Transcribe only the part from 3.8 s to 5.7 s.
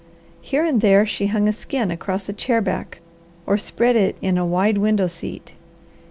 it in a wide window seat.